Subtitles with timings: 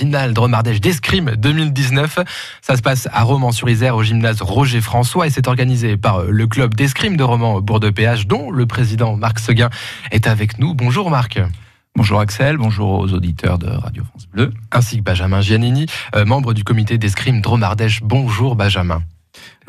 [0.00, 2.20] finale Ardèche d'escrime 2019.
[2.62, 6.72] Ça se passe à Romans-sur-Isère au gymnase Roger François et c'est organisé par le club
[6.74, 9.68] d'escrime de Romans Bourg-de-Péage dont le président Marc Seguin
[10.10, 10.72] est avec nous.
[10.72, 11.38] Bonjour Marc.
[11.96, 14.54] Bonjour Axel, bonjour aux auditeurs de Radio France Bleu.
[14.72, 15.84] Ainsi que Benjamin Giannini,
[16.16, 18.00] euh, membre du comité d'escrime Drôme Ardèche.
[18.02, 19.02] Bonjour Benjamin.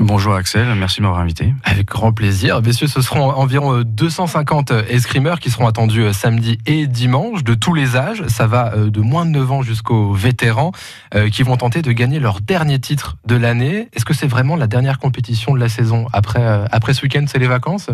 [0.04, 1.54] Bonjour Axel, merci de m'avoir invité.
[1.64, 2.60] Avec grand plaisir.
[2.64, 7.76] Messieurs, ce seront environ 250 escrimeurs qui seront attendus euh, samedi et dimanche, de tous
[7.76, 8.26] les âges.
[8.26, 10.72] Ça va euh, de moins de 9 ans jusqu'aux vétérans
[11.14, 13.90] euh, qui vont tenter de gagner leur dernier titre de l'année.
[13.94, 17.40] Est-ce que c'est vraiment la dernière compétition de la saison Après, après ce week-end, c'est
[17.40, 17.92] les vacances?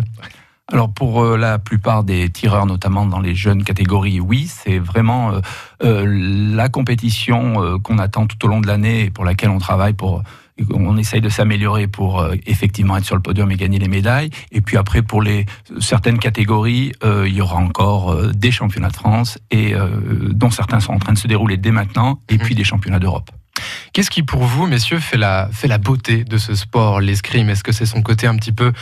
[0.72, 5.32] Alors pour la plupart des tireurs, notamment dans les jeunes catégories, oui, c'est vraiment
[5.80, 10.22] la compétition qu'on attend tout au long de l'année et pour laquelle on travaille pour
[10.72, 14.30] on essaye de s'améliorer pour euh, effectivement être sur le podium et gagner les médailles.
[14.52, 15.46] Et puis après, pour les
[15.80, 19.74] certaines catégories, euh, il y aura encore euh, des championnats de France et
[20.30, 22.40] dont certains sont en train de se dérouler dès maintenant, et mhm.
[22.40, 23.30] puis des championnats d'Europe.
[23.92, 27.50] Qu'est-ce qui, pour vous, messieurs, fait la, fait la beauté de ce sport, l'escrime?
[27.50, 28.72] Est-ce que c'est son côté un petit peu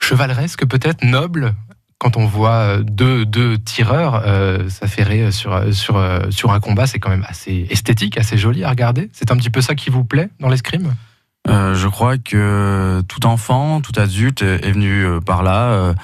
[0.00, 1.54] chevaleresque, peut-être noble?
[1.98, 4.22] Quand on voit deux, deux tireurs
[4.70, 9.10] s'affairer sur, sur, sur un combat, c'est quand même assez esthétique, assez joli à regarder.
[9.12, 10.94] C'est un petit peu ça qui vous plaît dans l'escrime?
[11.48, 15.64] Euh, je crois que tout enfant, tout adulte est venu euh, par là.
[15.64, 15.94] Euh,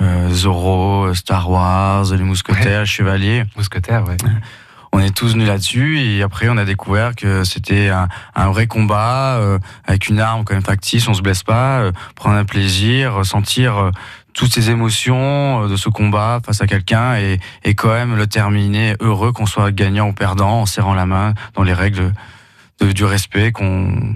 [0.00, 3.44] euh, Zorro, Star Wars, les mousquetaires, chevaliers.
[3.56, 4.16] Mousquetaires, ouais.
[4.92, 8.66] On est tous venus là-dessus et après on a découvert que c'était un, un, vrai
[8.66, 9.40] combat
[9.86, 13.90] avec une arme quand même factice, on se blesse pas, prendre un plaisir, ressentir
[14.34, 18.94] toutes ces émotions de ce combat face à quelqu'un et, et quand même le terminer
[19.00, 22.12] heureux qu'on soit gagnant ou perdant en serrant la main dans les règles
[22.80, 24.14] de, du respect qu'on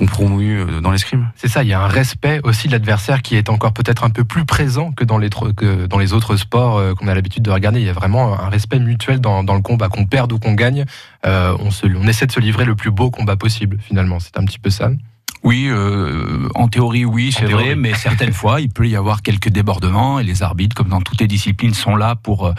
[0.00, 1.30] qu'on promue euh, dans l'escrime.
[1.36, 4.10] C'est ça, il y a un respect aussi de l'adversaire qui est encore peut-être un
[4.10, 7.42] peu plus présent que dans les, que dans les autres sports euh, qu'on a l'habitude
[7.42, 7.80] de regarder.
[7.80, 10.54] Il y a vraiment un respect mutuel dans, dans le combat, qu'on perde ou qu'on
[10.54, 10.86] gagne.
[11.26, 14.20] Euh, on, se, on essaie de se livrer le plus beau combat possible, finalement.
[14.20, 14.90] C'est un petit peu ça.
[15.42, 19.48] Oui, euh, en théorie, oui, c'est vrai, mais certaines fois, il peut y avoir quelques
[19.48, 22.52] débordements et les arbitres, comme dans toutes les disciplines, sont là pour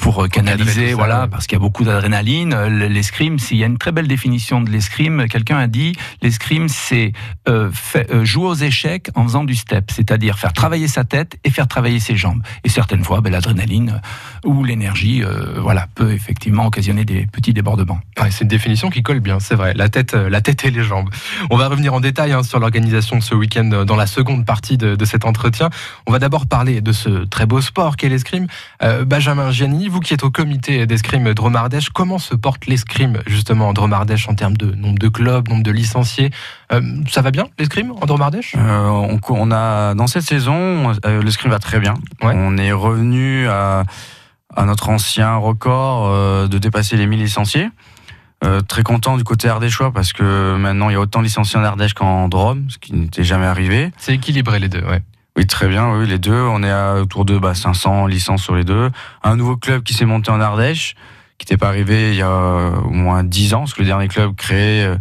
[0.00, 2.52] pour euh, canaliser, voilà, parce qu'il y a beaucoup d'adrénaline.
[2.54, 6.68] Euh, l'escrime, s'il y a une très belle définition de l'escrime, quelqu'un a dit, l'escrime,
[6.68, 7.12] c'est
[7.48, 11.50] euh, euh, jouer aux échecs en faisant du step, c'est-à-dire faire travailler sa tête et
[11.50, 12.42] faire travailler ses jambes.
[12.64, 14.00] Et certaines fois, ben, l'adrénaline
[14.44, 15.22] ou l'énergie,
[15.58, 18.00] voilà, peut effectivement occasionner des petits débordements.
[18.30, 19.74] c'est une définition qui colle bien, c'est vrai.
[19.74, 21.10] La tête, la tête et les jambes.
[21.50, 24.78] On va revenir en détail hein, sur l'organisation de ce week-end dans la seconde partie
[24.78, 25.68] de, de, cet entretien.
[26.06, 28.46] On va d'abord parler de ce très beau sport qu'est l'escrime.
[29.06, 33.72] Benjamin Gianni, vous qui êtes au comité d'escrime Dromardèche, comment se porte l'escrime justement en
[33.72, 36.30] Dromardèche en termes de nombre de clubs, nombre de licenciés?
[36.72, 38.54] Euh, Ça va bien l'escrime en Dromardèche?
[38.56, 41.94] Euh, on, a dans cette saison, euh, l'escrime va très bien.
[42.22, 43.84] On est revenu à,
[44.64, 47.68] notre ancien record de dépasser les 1000 licenciés.
[48.68, 51.64] très content du côté ardéchois parce que maintenant il y a autant de licenciés en
[51.64, 53.90] Ardèche qu'en Drôme, ce qui n'était jamais arrivé.
[53.96, 55.02] C'est équilibré les deux, ouais.
[55.36, 56.40] Oui, très bien, oui, les deux.
[56.40, 58.90] On est à autour de bah, 500 licences sur les deux.
[59.22, 60.94] Un nouveau club qui s'est monté en Ardèche,
[61.38, 64.08] qui n'était pas arrivé il y a au moins 10 ans, parce que le dernier
[64.08, 64.96] club créé, euh,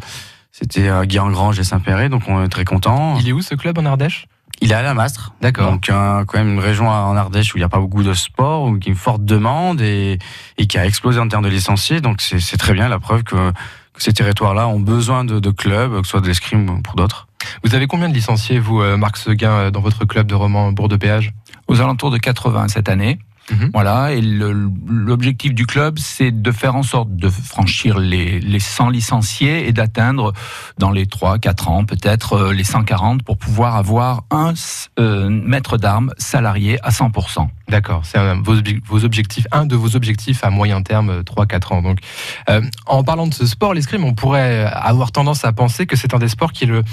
[0.51, 3.17] c'était à Guéangrange et Saint-Péret, donc on est très content.
[3.19, 4.27] Il est où ce club en Ardèche?
[4.61, 5.33] Il est à la Mastre.
[5.41, 5.71] D'accord.
[5.71, 8.63] Donc, quand même une région en Ardèche où il n'y a pas beaucoup de sport,
[8.63, 10.19] où il y a une forte demande et,
[10.57, 12.01] et qui a explosé en termes de licenciés.
[12.01, 13.53] Donc, c'est très bien la preuve que,
[13.97, 17.27] ces territoires-là ont besoin de, de clubs, que ce soit de l'escrime pour d'autres.
[17.63, 20.71] Vous avez combien de licenciés, vous, euh, Marc Seguin, euh, dans votre club de romans
[20.71, 21.33] Bourg-de-Péage
[21.67, 23.19] Aux alentours de 80 cette année.
[23.51, 23.71] Mhm.
[23.73, 28.89] Voilà, et l'objectif du club, c'est de faire en sorte de franchir les, les 100
[28.89, 30.33] licenciés et d'atteindre
[30.77, 34.53] dans les 3-4 ans peut-être euh, les 140 pour pouvoir avoir un
[35.29, 37.47] maître d'armes salarié à 100%.
[37.69, 41.81] D'accord, c'est vos, vos, objectifs, un de vos objectifs à moyen terme, 3-4 ans.
[41.81, 41.99] Donc,
[42.87, 46.19] en parlant de ce sport, l'escrime, on pourrait avoir tendance à penser que c'est un
[46.19, 46.83] des sports qui est le,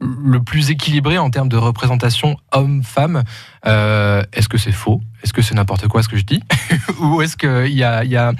[0.00, 3.24] le plus équilibré en termes de représentation homme-femme.
[3.66, 5.00] Euh, est-ce que c'est faux?
[5.22, 6.42] Est-ce que c'est n'importe quoi ce que je dis?
[7.00, 8.32] Ou est-ce qu'il y a, y a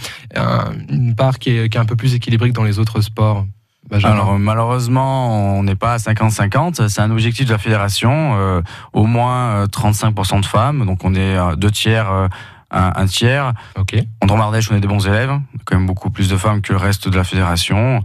[0.89, 3.47] une part qui est, un peu plus équilibrée que dans les autres sports?
[3.91, 6.89] Alors malheureusement, on n'est pas à 50-50.
[6.89, 8.37] C'est un objectif de la fédération.
[8.37, 10.87] Euh, au moins 35% euh, de femmes.
[10.87, 12.29] Donc on est deux tiers,
[12.71, 13.53] un, tiers.
[13.77, 13.97] Ok.
[14.23, 15.39] En Dromardèche, on est des bons élèves.
[15.65, 18.03] Quand même beaucoup plus de femmes que le reste de la fédération.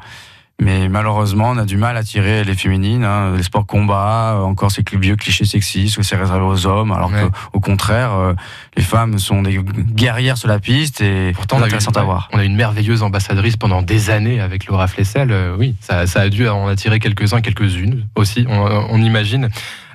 [0.61, 3.05] Mais malheureusement, on a du mal à tirer les féminines.
[3.05, 3.35] Hein.
[3.37, 7.11] Les sports combat, euh, encore ces vieux clichés sexistes où c'est réservé aux hommes, alors
[7.11, 8.33] qu'au contraire, euh,
[8.75, 12.29] les femmes sont des guerrières sur la piste et pourtant une, à voir.
[12.33, 15.31] on a une merveilleuse ambassadrice pendant des années avec Laura Flessel.
[15.31, 19.49] Euh, oui, ça, ça, a dû en attirer quelques-uns, quelques-unes aussi, on, on imagine.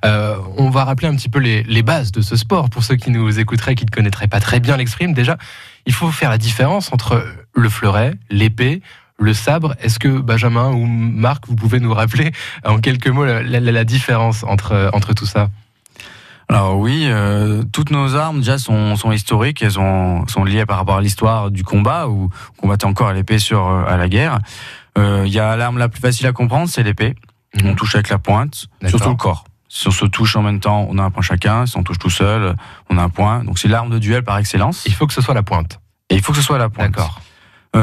[0.04, 2.96] Euh, on va rappeler un petit peu les, les, bases de ce sport pour ceux
[2.96, 5.14] qui nous écouteraient, qui ne connaîtraient pas très bien l'exprime.
[5.14, 5.38] Déjà,
[5.86, 8.82] il faut faire la différence entre le fleuret, l'épée,
[9.18, 9.74] le sabre.
[9.80, 12.32] Est-ce que Benjamin ou Marc, vous pouvez nous rappeler
[12.64, 15.50] en quelques mots la, différence entre, entre tout ça?
[16.48, 20.76] Alors oui, euh, toutes nos armes déjà sont, sont historiques, elles ont, sont liées par
[20.76, 24.08] rapport à l'histoire du combat où on combattait encore à l'épée sur euh, à la
[24.08, 24.40] guerre.
[24.98, 27.14] Euh, il y a l'arme la plus facile à comprendre, c'est l'épée.
[27.54, 27.70] Mhm.
[27.70, 29.44] On touche avec la pointe, surtout le corps.
[29.68, 31.66] Si on se touche en même temps, on a un point chacun.
[31.66, 32.54] Si on touche tout seul,
[32.90, 33.42] on a un point.
[33.42, 34.84] Donc c'est l'arme de duel par excellence.
[34.86, 35.80] Il faut que ce soit la pointe.
[36.10, 36.92] Et il faut que ce soit la pointe.
[36.92, 37.20] D'accord.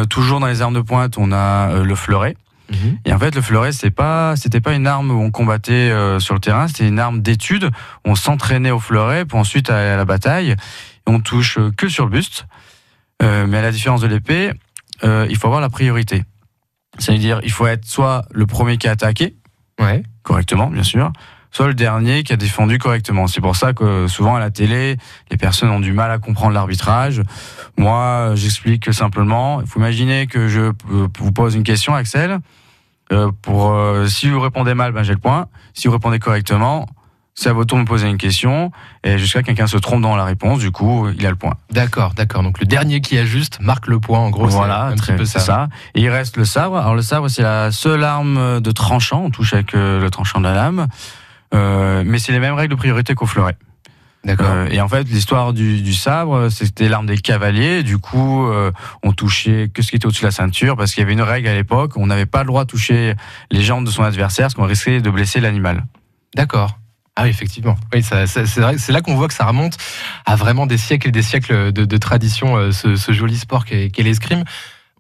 [0.10, 2.36] Toujours dans les armes de pointe, on a le fleuret.
[2.72, 3.00] Mhm.
[3.06, 6.20] Et en fait, le fleuret, c'est pas, c'était pas une arme où on combattait euh,
[6.20, 7.70] sur le terrain, c'était une arme d'étude.
[8.06, 10.56] On s'entraînait au fleuret pour ensuite aller à la bataille.
[11.08, 12.46] on touche euh, que sur le buste.
[13.22, 14.52] Euh, mais à la différence de l'épée,
[15.04, 16.24] il faut avoir la priorité.
[17.00, 19.36] C'est-à-dire, il faut être soit le premier qui a attaqué,
[19.80, 20.04] ouais.
[20.24, 21.12] correctement, bien sûr,
[21.52, 23.28] soit le dernier qui a défendu correctement.
[23.28, 24.98] C'est pour ça que souvent à la télé,
[25.30, 27.22] les personnes ont du mal à comprendre l'arbitrage.
[27.78, 29.62] Moi, j'explique simplement.
[29.62, 32.40] Il faut imaginer que je vous pose une question, Axel.
[33.12, 35.48] Euh, pour euh, si vous répondez mal, ben j'ai le point.
[35.74, 36.88] Si vous répondez correctement,
[37.36, 38.72] c'est à votre tour de me poser une question
[39.04, 41.56] et jusqu'à quelqu'un se trompe dans la réponse, du coup, il a le point.
[41.72, 42.44] D'accord, d'accord.
[42.44, 44.20] Donc le dernier qui ajuste marque le point.
[44.20, 45.40] En gros, voilà, un petit peu ça.
[45.40, 45.70] ça.
[45.96, 46.78] Et il reste le sabre.
[46.78, 49.24] Alors le sabre, c'est la seule arme de tranchant.
[49.26, 50.88] On touche avec euh, le tranchant de la lame,
[51.54, 53.58] mais c'est les mêmes règles de priorité qu'au fleuret.
[54.24, 54.52] D'accord.
[54.52, 57.82] Euh, et en fait, l'histoire du, du, sabre, c'était l'arme des cavaliers.
[57.82, 58.72] Du coup, euh,
[59.04, 61.22] on touchait que ce qui était au-dessus de la ceinture, parce qu'il y avait une
[61.22, 63.16] règle à l'époque, on n'avait pas le droit de toucher
[63.50, 65.86] les jambes de son adversaire, parce qu'on risquait de blesser l'animal.
[66.36, 66.78] D'accord.
[67.16, 67.76] Ah oui, effectivement.
[67.94, 69.78] Oui, c'est là qu'on voit que ça remonte
[70.26, 73.66] à vraiment des siècles et des siècles de, de tradition, euh, ce, ce, joli sport
[73.66, 74.44] qu'est qu l'escrime.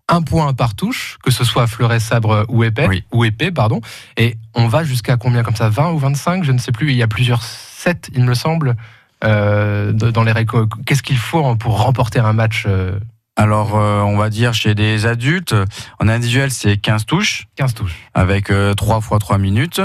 [0.08, 3.82] Un point par touche, que ce soit fleuret, sabre ou épée, ou épée, pardon.
[4.18, 6.92] Et on va jusqu'à combien comme ça 20 ou 25 Je ne sais plus.
[6.92, 8.76] Il y a plusieurs sets, il me semble.
[9.24, 10.34] Euh, dans les
[10.86, 13.00] Qu'est-ce qu'il faut pour remporter un match euh
[13.38, 15.56] alors, euh, on va dire chez des adultes,
[16.00, 17.48] en individuel, c'est 15 touches.
[17.56, 17.96] 15 touches.
[18.14, 19.82] Avec 3 fois 3 minutes.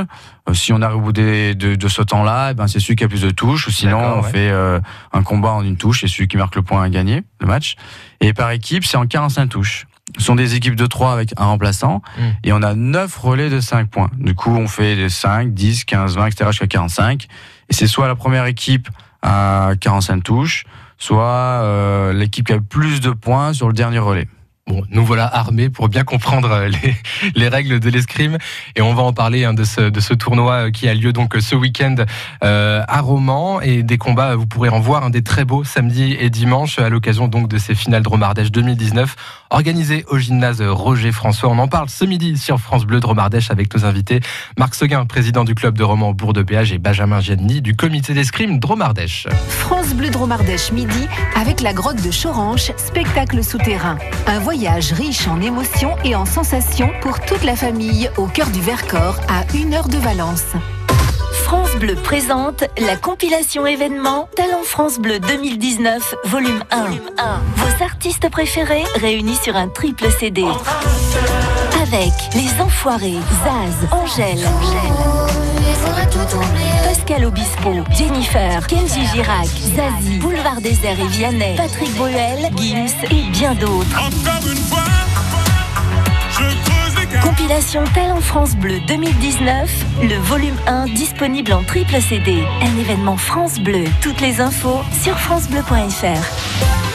[0.53, 3.09] si on arrive au bout de, de, ce temps-là, eh ben, c'est celui qui a
[3.09, 3.69] plus de touches.
[3.69, 6.83] Ou sinon, on fait un combat en une touche et celui qui marque le point
[6.83, 7.77] a gagné le match.
[8.21, 9.87] Et par équipe, c'est en 45 touches.
[10.19, 12.03] Ce sont des équipes de 3 avec un remplaçant.
[12.19, 12.31] Hmm.
[12.45, 14.11] Et on a 9 relais de 5 points.
[14.19, 16.51] Du coup, on fait 5, 10, 15, 20, etc.
[16.51, 17.27] jusqu'à 45.
[17.69, 18.89] Et c'est soit la première équipe
[19.23, 20.65] à 45 touches,
[20.99, 24.29] soit euh, l'équipe qui a le plus de points sur le dernier relais.
[24.69, 26.97] Bon, nous voilà armés pour bien comprendre euh, les,
[27.37, 28.37] les règles de l'escrime
[28.75, 31.55] et on va en parler hein, de, ce, tournoi euh, qui a lieu donc ce
[31.55, 31.95] week-end
[32.43, 36.17] euh, à Romans et des combats, vous pourrez en voir un des très beaux samedi
[36.19, 39.15] et dimanche à l'occasion donc de ces finales de Romardèche 2019
[39.51, 41.49] organisées au gymnase Roger François.
[41.49, 44.19] On en parle ce midi sur France Bleu de Romardèche avec nos invités
[44.59, 48.15] Marc Seguin, président du club de Romans Bourg de Péage et Benjamin Gianni du comité
[48.15, 49.29] d'escrime de Romardèche.
[49.49, 53.97] France Bleu de Romardèche midi avec la grotte de Choranche, spectacle souterrain.
[54.27, 59.17] Un riche en émotions et en sensations pour toute la famille au cœur du Vercors
[59.29, 60.55] à une heure de Valence.
[61.45, 66.85] France Bleu présente la compilation événement Talent France Bleu 2019, volume 1.
[67.57, 70.45] Vos artistes préférés réunis sur un triple CD.
[71.83, 74.45] Avec Les Enfoirés, Zaz, Angèle.
[77.07, 83.55] Pascal Obispo, Jennifer, Kenji Girac, Zazie, Boulevard Désert et Vianney, Patrick Bruel, Gims et bien
[83.55, 84.11] d'autres.
[87.23, 89.71] Compilation Talent France Bleu 2019,
[90.03, 92.43] le volume 1 disponible en triple CD.
[92.61, 93.85] Un événement France Bleu.
[94.01, 96.86] Toutes les infos sur francebleu.fr.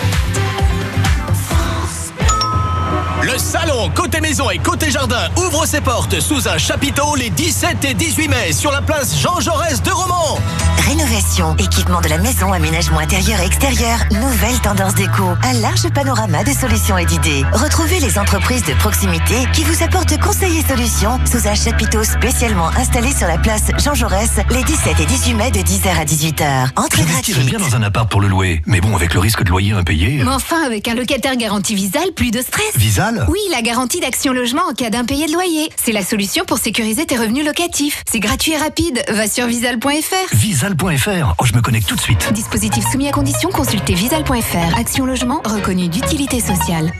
[3.32, 7.86] Le salon côté maison et côté jardin ouvre ses portes sous un chapiteau les 17
[7.86, 10.38] et 18 mai sur la place Jean Jaurès de Romans.
[10.86, 16.44] Rénovation, équipement de la maison, aménagement intérieur et extérieur, nouvelle tendance déco, un large panorama
[16.44, 17.46] de solutions et d'idées.
[17.54, 22.68] Retrouvez les entreprises de proximité qui vous apportent conseils et solutions sous un chapiteau spécialement
[22.78, 26.70] installé sur la place Jean Jaurès les 17 et 18 mai de 10h à 18h.
[26.76, 27.46] Entrée gratuite.
[27.46, 30.22] bien dans un appart pour le louer, mais bon, avec le risque de loyer impayé.
[30.22, 32.76] Mais enfin, avec un locataire garanti Visal, plus de stress.
[32.76, 35.70] Visal oui, la garantie d'Action Logement en cas d'impayé de loyer.
[35.76, 38.04] C'est la solution pour sécuriser tes revenus locatifs.
[38.10, 39.04] C'est gratuit et rapide.
[39.10, 40.36] Va sur visal.fr.
[40.36, 41.36] Visal.fr.
[41.40, 42.32] Oh, je me connecte tout de suite.
[42.34, 44.80] Dispositif soumis à condition, consultez visal.fr.
[44.80, 46.92] Action Logement reconnu d'utilité sociale.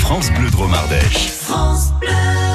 [0.00, 1.28] France Bleu Dromardèche.
[1.28, 2.45] France Bleu.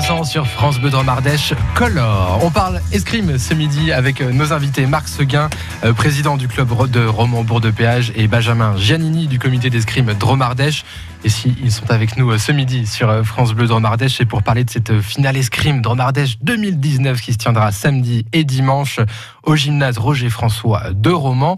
[0.00, 2.38] Sur France Bleu Ardèche Color.
[2.42, 5.50] On parle escrime ce midi avec euh, nos invités Marc Seguin,
[5.84, 10.14] euh, président du club de Roman Bourg de Péage et Benjamin Giannini du comité d'escrime
[10.14, 10.84] Dromardèche.
[11.24, 14.44] Et si ils sont avec nous euh, ce midi sur France Bleu Dromardèche, c'est pour
[14.44, 19.00] parler de cette finale escrime Dromardèche 2019 qui se tiendra samedi et dimanche
[19.42, 21.56] au gymnase Roger François de Romans.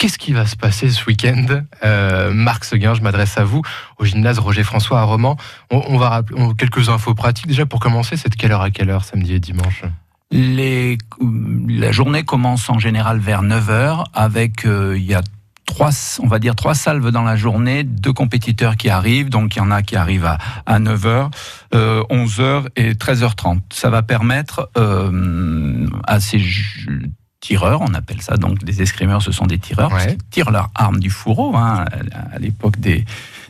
[0.00, 1.44] Qu'est-ce qui va se passer ce week-end?
[1.84, 3.60] Euh, Marc Seguin, je m'adresse à vous,
[3.98, 5.36] au gymnase Roger François à Romans.
[5.70, 7.48] On, va rappeler quelques infos pratiques.
[7.48, 9.82] Déjà, pour commencer, c'est de quelle heure à quelle heure, samedi et dimanche?
[10.30, 15.20] La journée commence en général vers 9h avec, euh, il y a
[15.66, 15.90] trois,
[16.22, 19.62] on va dire trois salves dans la journée, deux compétiteurs qui arrivent, donc il y
[19.62, 21.30] en a qui arrivent à, à 9h,
[21.74, 23.60] euh, 11h et 13h30.
[23.70, 24.70] Ça va permettre
[26.06, 26.38] à ces
[27.40, 28.36] tireurs, on appelle ça.
[28.36, 31.84] Donc des escrimeurs, ce sont des tireurs, qui tirent leur arme du fourreau, hein,
[32.32, 33.04] à l'époque des,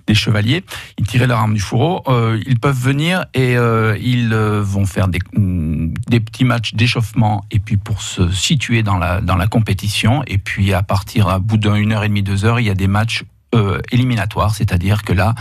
[0.07, 0.65] des, chevaliers,
[0.97, 4.87] ils tiraient leur arme du fourreau, euh, ils peuvent venir et euh, ils euh, vont
[4.87, 9.47] faire des, des petits matchs d'échauffement et puis pour se situer dans la, dans la
[9.47, 12.71] compétition, et puis à partir, à bout d'une heure et demie, deux heures, il y
[12.71, 13.25] a des matchs
[13.91, 15.35] éliminatoires, c'est-à-dire que là,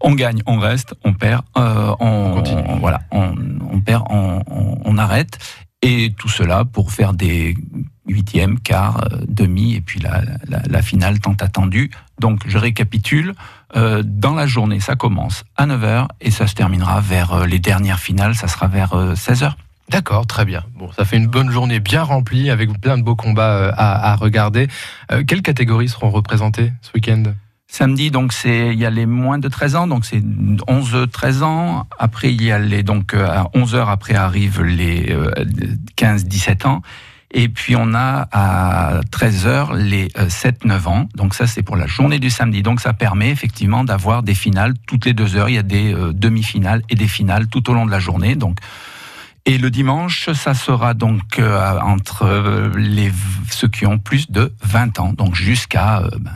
[0.00, 2.42] on gagne, on reste, on perd, on,
[2.80, 3.36] voilà, on,
[3.70, 4.42] on perd, on,
[4.84, 5.38] on, arrête.
[5.80, 7.56] Et tout cela pour faire des
[8.06, 11.90] huitième, quart, euh, demi, et puis la, la, finale tant attendue.
[12.18, 13.34] Donc je récapitule,
[13.76, 17.58] euh, dans la journée, ça commence à 9h et ça se terminera vers euh, les
[17.58, 19.52] dernières finales, ça sera vers 16h.
[19.88, 20.62] D'accord, très bien.
[20.76, 24.16] Bon, ça fait une bonne journée bien remplie avec plein de beaux combats à, à
[24.16, 24.68] regarder.
[25.26, 27.22] quelles catégories seront représentées ce week-end?
[27.66, 31.86] Samedi, donc c'est il y a les moins de 13 ans, donc c'est 11-13 ans.
[31.98, 35.14] Après, il y a les donc à 11 h après arrivent les
[35.96, 36.82] 15-17 ans.
[37.32, 41.08] Et puis on a à 13h les 7-9 euh, ans.
[41.14, 42.62] Donc ça c'est pour la journée du samedi.
[42.62, 45.48] Donc ça permet effectivement d'avoir des finales toutes les deux heures.
[45.48, 48.36] Il y a des euh, demi-finales et des finales tout au long de la journée.
[48.36, 48.58] Donc
[49.44, 53.10] et le dimanche, ça sera donc euh, entre les
[53.50, 56.30] ceux qui ont plus de 20 ans, donc jusqu'à ben,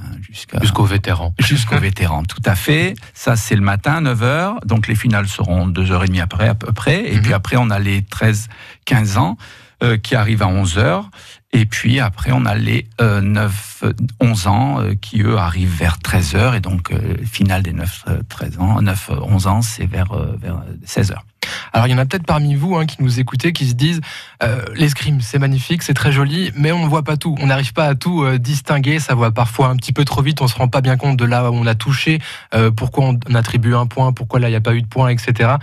[0.61, 1.33] jusqu'aux vétérans.
[1.39, 2.95] Jusqu'aux vétérans, tout à fait.
[3.15, 7.17] Ça c'est le matin 9h, donc les finales seront 2h30 après à peu près et
[7.17, 7.23] mhm.
[7.23, 8.49] puis après on a les 13
[8.87, 9.37] 15 ans
[9.83, 11.11] euh, qui arrivent à 11 heures.
[11.53, 15.99] Et puis après, on a les 9, euh, 11 ans euh, qui, eux, arrivent vers
[15.99, 16.55] 13 heures.
[16.55, 16.95] Et donc,
[17.31, 21.27] finale des 9, 13 ans, 9, 11 ans, c'est vers, vers 16 heures.
[21.75, 24.01] Alors il y en a peut-être parmi vous hein, qui nous écoutez, qui se disent
[24.75, 27.85] l'escrime c'est magnifique, c'est très joli, mais on ne voit pas tout, on n'arrive pas
[27.85, 30.81] à tout distinguer, ça va parfois un petit peu trop vite, on se rend pas
[30.81, 32.19] bien compte de là où on a touché,
[32.77, 35.57] pourquoi on attribue un point, pourquoi là il n'y a pas eu de point, etc.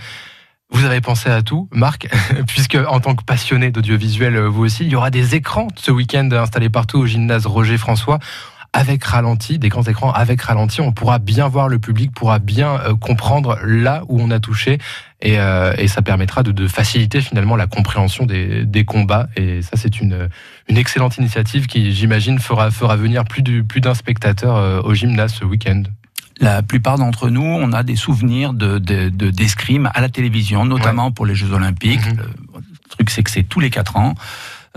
[0.74, 2.08] Vous avez pensé à tout, Marc,
[2.48, 5.92] puisque en tant que passionné d'audiovisuel, euh, vous aussi, il y aura des écrans ce
[5.92, 8.18] week-end installés partout au gymnase Roger François.
[8.72, 12.80] Avec ralenti, des grands écrans avec ralenti, on pourra bien voir le public, pourra bien
[12.80, 14.78] euh, comprendre là où on a touché,
[15.22, 19.28] et, euh, ça permettra de, faciliter finalement la compréhension des, combats.
[19.36, 20.28] Et ça, c'est une,
[20.68, 23.42] une excellente initiative qui, j'imagine, fera, fera venir plus
[23.80, 25.84] d'un spectateur au gymnase ce week-end
[26.44, 31.26] la plupart d'entre nous, on a des souvenirs de, d'escrime à la télévision, notamment pour
[31.26, 32.06] les Jeux Olympiques.
[32.06, 32.18] Mhm.
[32.54, 34.14] Le truc, c'est que c'est tous les quatre ans.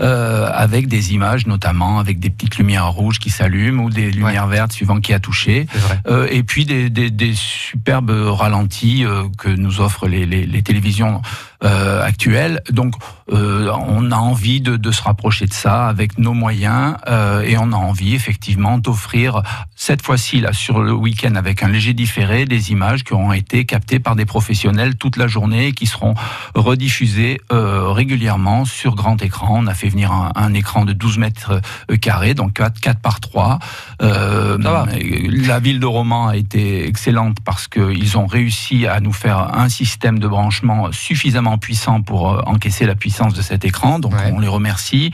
[0.00, 4.46] Euh, avec des images notamment avec des petites lumières rouges qui s'allument ou des lumières
[4.46, 5.66] vertes suivant qui a touché
[6.06, 10.62] euh, et puis des, des, des superbes ralentis euh, que nous offrent les, les, les
[10.62, 11.20] télévisions
[11.64, 12.62] euh, actuelle.
[12.70, 12.94] Donc,
[13.32, 17.58] euh, on a envie de, de, se rapprocher de ça avec nos moyens euh, et
[17.58, 19.42] on a envie effectivement d'offrir
[19.74, 23.64] cette fois-ci là sur le week-end avec un léger différé des images qui auront été
[23.64, 26.14] captées par des professionnels toute la journée et qui seront
[26.54, 29.58] rediffusées euh, régulièrement sur grand écran.
[29.62, 33.00] On a fait venir un, un écran de 12 mètres euh, carrés, donc 4, 4
[33.00, 33.58] par 3.
[34.02, 39.56] Euh, la ville de Romans a été excellente parce qu'ils ont réussi à nous faire
[39.56, 43.98] un système de branchement suffisamment puissant pour euh, encaisser la puissance de cet écran.
[43.98, 45.12] Donc on les remercie.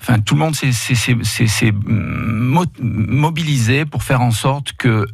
[0.00, 1.72] Enfin, tout le monde s'est
[2.78, 5.06] mobilisé pour faire en sorte que euh,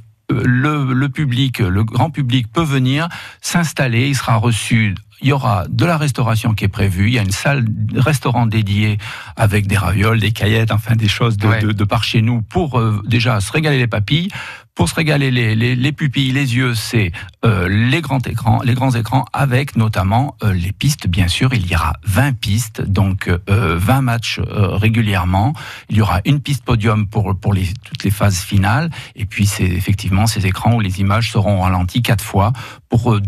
[0.44, 3.08] le, le, public, le grand public peut venir
[3.40, 7.08] s'installer, il sera reçu il y aura de la restauration qui est prévue.
[7.08, 8.98] Il y a une salle restaurant dédiée
[9.36, 13.02] avec des ravioles, des caillettes, enfin des choses de, de, par chez nous pour euh,
[13.06, 14.28] déjà se régaler les papilles,
[14.74, 17.12] pour se régaler les, les, les pupilles, les yeux, c'est
[17.44, 21.06] euh, les grands écrans, les grands écrans avec notamment euh, les pistes.
[21.06, 25.52] Bien sûr, il y aura 20 pistes, donc euh, 20 matchs euh, régulièrement.
[25.90, 28.90] Il y aura une piste podium pour pour les, toutes les phases finales.
[29.16, 32.54] Et puis c'est effectivement ces écrans où les images seront ralenties quatre fois
[32.90, 33.22] pour euh,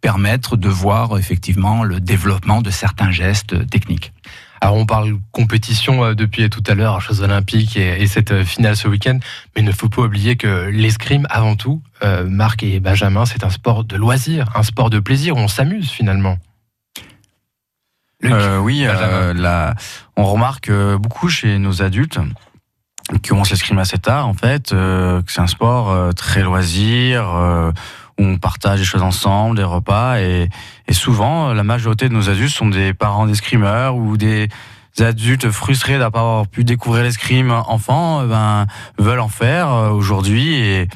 [0.00, 4.14] permettre de voir effectivement le développement de certains gestes techniques.
[4.60, 8.86] Alors on parle compétition euh, depuis tout à l'heure, Jeux Olympiques et, cette finale ce
[8.86, 9.18] week-end,
[9.54, 11.82] mais il ne faut pas oublier que l'escrime, avant tout,
[12.26, 15.90] Marc et Benjamin, c'est un sport de loisir, un sport de plaisir où on s'amuse
[15.90, 16.36] finalement.
[18.22, 18.86] oui,
[20.16, 22.18] on remarque beaucoup chez nos adultes
[23.22, 27.72] qui commencent l'escrime assez tard, en fait, que c'est un sport très loisir
[28.18, 30.48] on partage des choses ensemble, des repas, et,
[30.90, 34.48] souvent, la majorité de nos adultes sont des parents d'escrimeurs ou des
[34.98, 38.66] adultes frustrés d'avoir pu découvrir l'escrime enfant, ben,
[38.98, 40.88] veulent en faire euh, aujourd'hui et,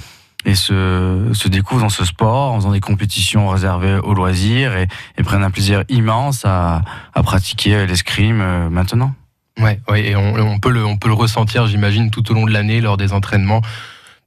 [0.54, 4.86] se, découvrent dans ce sport en faisant des compétitions réservées aux loisirs et,
[5.24, 6.82] prennent un plaisir immense à,
[7.24, 9.14] pratiquer l'escrime euh, maintenant.
[9.58, 13.14] Ouais, ouais, et on peut le ressentir, j'imagine, tout au long de l'année lors des
[13.14, 13.62] entraînements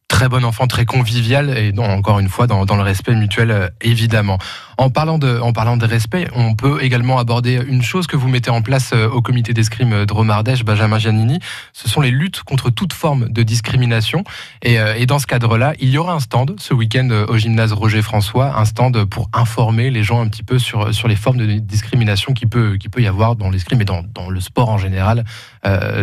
[0.10, 4.38] très bon enfant, très convivial et encore une fois dans, le respect mutuel euh, évidemment.
[4.78, 8.28] En parlant de en parlant de respect, on peut également aborder une chose que vous
[8.28, 11.40] mettez en place euh, au comité d'escrime de Romardèche, Benjamin Giannini.
[11.74, 14.24] Ce sont les luttes contre toute forme de discrimination
[14.64, 17.72] et, euh, et dans ce cadre-là, il y aura un stand ce week-end au gymnase
[17.72, 21.38] Roger François, un stand pour informer les gens un petit peu sur sur les formes
[21.38, 24.70] de discrimination qui peut qui peut y avoir dans l'escrime et dans, dans le sport
[24.70, 25.24] en général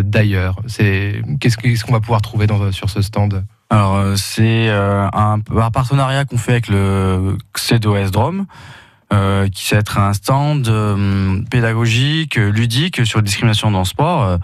[0.05, 0.61] d'ailleurs.
[0.69, 3.45] C'est qu'est-ce qu'on va pouvoir trouver dans, sur ce stand?
[3.68, 8.46] Alors euh, c'est euh, un, partenariat qu'on fait avec le CEDOS Drome,
[9.12, 14.38] euh, qui va être un stand euh, pédagogique, ludique sur discrimination dans le sport.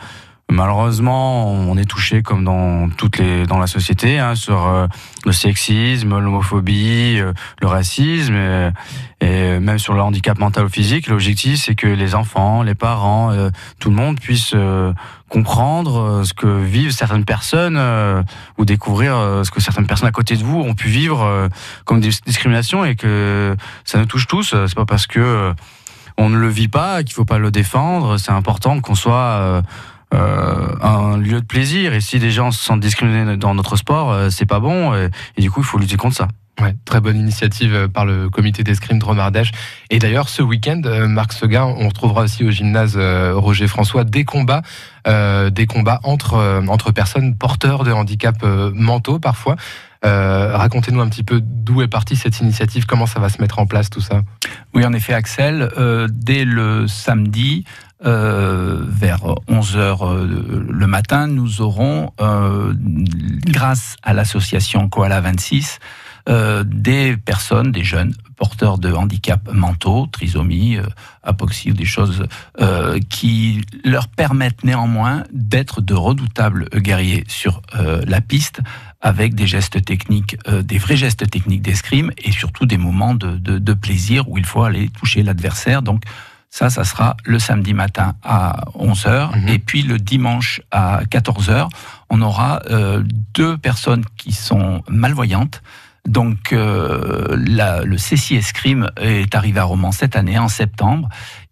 [0.52, 4.86] Malheureusement, on est touché comme dans toutes les dans la société hein, sur euh,
[5.24, 8.34] le sexisme, l'homophobie, euh, le racisme
[9.22, 11.06] et, même sur le handicap mental ou physique.
[11.06, 13.48] L'objectif, c'est que les enfants, les parents, euh,
[13.80, 14.54] tout le monde puisse
[15.30, 17.80] comprendre ce que vivent certaines personnes
[18.58, 21.48] ou découvrir ce que certaines personnes à côté de vous ont pu vivre
[21.86, 24.54] comme des discriminations et que ça nous touche tous.
[24.66, 25.54] C'est pas parce que
[26.18, 28.18] on ne le vit pas qu'il faut pas le défendre.
[28.18, 29.62] C'est important qu'on soit euh,
[30.12, 31.94] un lieu de plaisir.
[31.94, 34.94] Et si des gens se sentent discriminés dans notre sport, euh, c'est pas bon.
[34.94, 36.28] Et, du coup, il faut lutter contre ça.
[36.60, 39.52] Ouais, très bonne initiative euh, par le comité d'escrime de Romardèche.
[39.88, 44.62] Et d'ailleurs, ce week-end, Marc Seguin, on retrouvera aussi au gymnase Roger François des combats,
[45.06, 48.42] des combats entre entre personnes porteurs de handicaps
[48.74, 49.56] mentaux parfois.
[50.02, 53.66] Racontez-nous un petit peu d'où est partie cette initiative, comment ça va se mettre en
[53.66, 54.22] place tout ça?
[54.74, 55.68] Oui, en effet, Axel,
[56.10, 57.64] dès le samedi,
[58.04, 62.74] euh, vers 11 heures euh, le matin, nous aurons, euh,
[63.46, 65.78] grâce à l'association Koala 26,
[66.64, 70.78] des personnes, des jeunes porteurs de handicaps mentaux, trisomie,
[71.24, 72.28] apoxie ou des choses
[73.08, 78.60] qui leur permettent néanmoins d'être de redoutables guerriers sur la piste
[79.00, 83.74] avec des gestes techniques, des vrais gestes techniques d'escrime et surtout des moments de, de,
[83.74, 85.82] plaisir où il faut aller toucher l'adversaire.
[85.82, 86.04] Donc,
[86.52, 89.40] ça, ça sera le samedi matin à 11h.
[89.40, 89.48] Mhm.
[89.48, 91.70] Et puis le dimanche à 14h,
[92.10, 95.62] on aura euh, deux personnes qui sont malvoyantes.
[96.06, 101.08] Donc euh, le CCI Escrime est arrivé à Romans cette année, en septembre.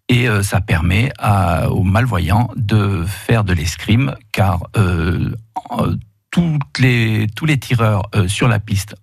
[0.07, 1.11] Et euh, ça permet
[1.69, 4.61] aux malvoyants de faire de l'escrime, car
[6.31, 8.95] toutes les, tous les tireurs euh, sur la piste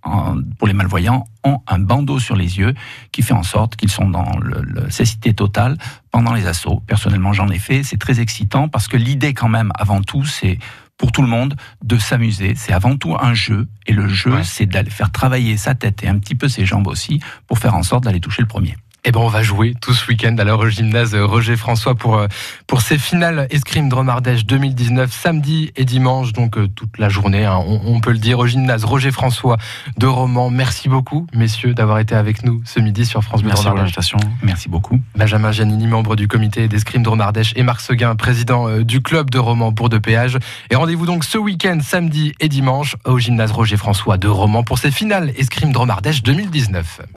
[0.58, 2.74] pour les malvoyants ont un bandeau sur les yeux
[3.12, 5.76] qui fait en sorte qu'ils sont dans le, le cécité totale
[6.10, 6.82] pendant les assauts.
[6.86, 7.82] Personnellement, j'en ai fait.
[7.82, 10.58] C'est très excitant parce que l'idée, quand même, avant tout, c'est
[10.96, 12.54] pour tout le monde de s'amuser.
[12.56, 13.68] C'est avant tout un jeu.
[13.86, 16.88] Et le jeu, c'est d'aller faire travailler sa tête et un petit peu ses jambes
[16.88, 18.76] aussi pour faire en sorte d'aller toucher le premier.
[19.08, 22.26] Eh ben, on va jouer tout ce week-end alors au gymnase Roger François pour, euh,
[22.66, 27.56] pour ces finales Escrime Dromardèche 2019, samedi et dimanche, donc euh, toute la journée, hein,
[27.56, 29.56] on, peut le dire, au gymnase Roger François
[29.96, 30.50] de Romans.
[30.50, 34.18] Merci beaucoup, messieurs, d'avoir été avec nous ce midi sur France Bleu Merci pour l'invitation.
[34.42, 35.00] Merci beaucoup.
[35.16, 39.38] Benjamin Giannini, membre du comité d'Escrime Dromardèche, et Marc Seguin, président euh, du club de
[39.38, 40.36] Romans pour de péage.
[40.70, 44.78] Et rendez-vous donc ce week-end, samedi et dimanche, au gymnase Roger François de Romans pour
[44.78, 47.00] ces finales Escrime Dromardèche 2019.